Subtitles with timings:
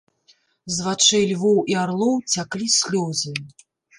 [0.77, 3.37] З вачэй львоў і арлоў цяклі слёзы.